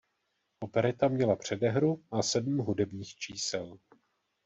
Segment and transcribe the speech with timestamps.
[0.61, 3.77] Opereta měla předehru a sedm hudebních čísel.